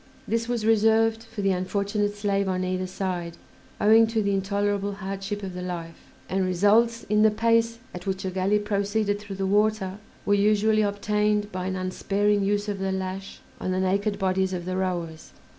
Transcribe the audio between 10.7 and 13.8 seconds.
obtained by an unsparing use of the lash on the